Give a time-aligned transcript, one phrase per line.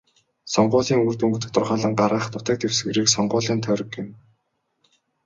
[0.53, 4.13] Сонгуулийн үр дүнг тодорхойлон гаргах нутаг дэвсгэрийг сонгуулийн тойрог гэнэ.